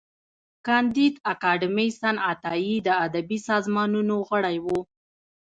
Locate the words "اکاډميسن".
1.31-2.15